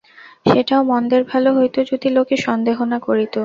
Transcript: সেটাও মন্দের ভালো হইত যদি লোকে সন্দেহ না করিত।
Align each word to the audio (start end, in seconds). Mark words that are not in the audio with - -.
সেটাও 0.45 0.81
মন্দের 0.83 1.23
ভালো 1.31 1.49
হইত 1.57 1.75
যদি 1.91 2.07
লোকে 2.17 2.35
সন্দেহ 2.45 2.77
না 2.91 2.97
করিত। 3.07 3.35